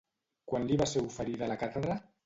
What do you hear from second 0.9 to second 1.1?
ser